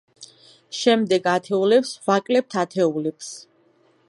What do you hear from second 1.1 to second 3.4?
ათეულებს ვაკლებთ ათეულებს.